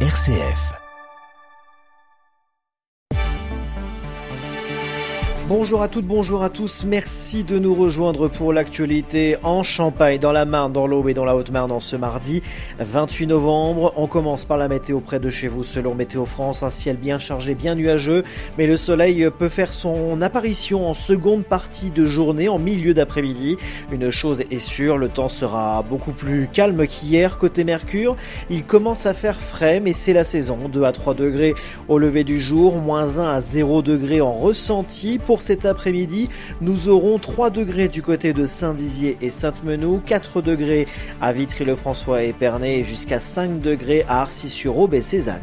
[0.00, 0.85] RCF.
[5.48, 6.84] Bonjour à toutes, bonjour à tous.
[6.84, 11.24] Merci de nous rejoindre pour l'actualité en Champagne, dans la Marne, dans l'Aube et dans
[11.24, 12.42] la Haute-Marne en ce mardi
[12.80, 13.92] 28 novembre.
[13.96, 16.64] On commence par la météo près de chez vous selon Météo France.
[16.64, 18.24] Un ciel bien chargé, bien nuageux,
[18.58, 23.56] mais le soleil peut faire son apparition en seconde partie de journée, en milieu d'après-midi.
[23.92, 28.16] Une chose est sûre, le temps sera beaucoup plus calme qu'hier côté Mercure.
[28.50, 30.58] Il commence à faire frais, mais c'est la saison.
[30.72, 31.54] 2 à 3 degrés
[31.86, 35.20] au lever du jour, moins 1 à 0 degrés en ressenti.
[35.42, 36.28] Cet après-midi,
[36.60, 40.86] nous aurons 3 degrés du côté de Saint-Dizier et Sainte-Menou, 4 degrés
[41.20, 45.42] à Vitry-le-François et Pernay et jusqu'à 5 degrés à Arcis-sur-Aube et Cézanne.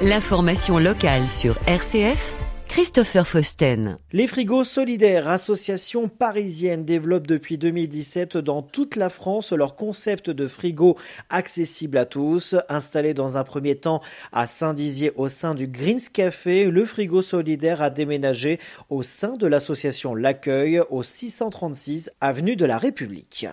[0.00, 2.36] L'information locale sur RCF
[2.72, 3.98] Christopher Fausten.
[4.12, 10.46] Les frigos solidaires, association parisienne, développent depuis 2017 dans toute la France leur concept de
[10.46, 10.96] frigo
[11.28, 12.56] accessible à tous.
[12.70, 14.00] Installé dans un premier temps
[14.32, 19.46] à Saint-Dizier au sein du Greens Café, le frigo solidaire a déménagé au sein de
[19.46, 23.46] l'association L'Accueil au 636 avenue de la République.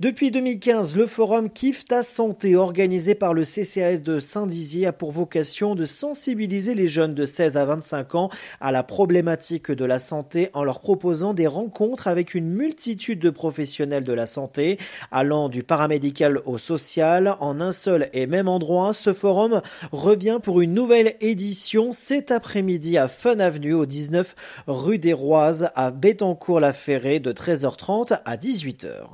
[0.00, 5.12] Depuis 2015, le forum Kif ta santé organisé par le CCAS de Saint-Dizier a pour
[5.12, 9.98] vocation de sensibiliser les jeunes de 16 à 25 ans à la problématique de la
[9.98, 14.78] santé en leur proposant des rencontres avec une multitude de professionnels de la santé
[15.12, 18.94] allant du paramédical au social en un seul et même endroit.
[18.94, 24.34] Ce forum revient pour une nouvelle édition cet après-midi à Fun Avenue au 19
[24.66, 29.04] rue des Roises à Bétancourt-la-Ferrée de 13h30 à 18h.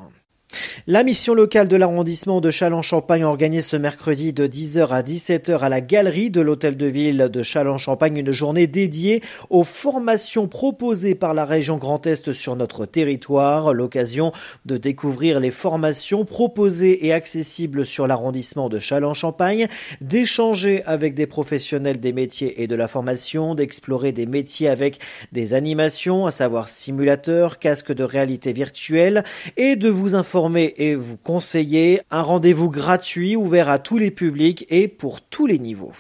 [0.86, 5.68] La mission locale de l'arrondissement de Châlons-Champagne organise ce mercredi de 10h à 17h à
[5.68, 11.34] la galerie de l'hôtel de ville de Châlons-Champagne une journée dédiée aux formations proposées par
[11.34, 14.32] la région Grand Est sur notre territoire, l'occasion
[14.66, 19.68] de découvrir les formations proposées et accessibles sur l'arrondissement de Châlons-Champagne,
[20.00, 24.98] d'échanger avec des professionnels des métiers et de la formation, d'explorer des métiers avec
[25.32, 29.24] des animations, à savoir simulateurs, casques de réalité virtuelle
[29.56, 34.66] et de vous informer et vous conseiller un rendez-vous gratuit ouvert à tous les publics
[34.68, 35.92] et pour tous les niveaux.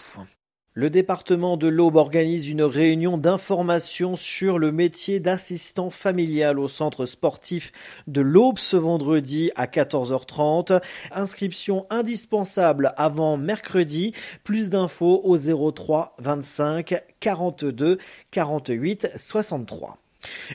[0.72, 7.06] Le département de l'Aube organise une réunion d'information sur le métier d'assistant familial au centre
[7.06, 7.72] sportif
[8.06, 10.80] de l'Aube ce vendredi à 14h30.
[11.10, 14.14] Inscription indispensable avant mercredi.
[14.44, 15.36] Plus d'infos au
[15.72, 17.98] 03 25 42
[18.30, 19.98] 48 63.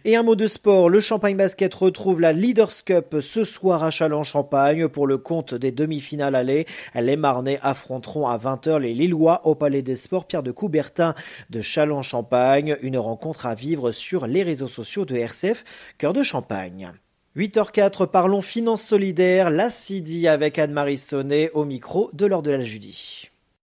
[0.03, 3.91] Et un mot de sport, le Champagne Basket retrouve la Leaders Cup ce soir à
[3.91, 6.65] Châlons-Champagne pour le compte des demi-finales allées.
[6.93, 11.15] Les Marnais affronteront à 20h les Lillois au Palais des Sports Pierre de Coubertin
[11.49, 12.77] de Châlons-Champagne.
[12.81, 15.63] Une rencontre à vivre sur les réseaux sociaux de RCF,
[15.97, 16.91] cœur de Champagne.
[17.35, 22.61] 8h04, parlons finances solidaires, la CIDI avec Anne-Marie Sonnet au micro de l'ordre de la
[22.61, 23.29] Judy.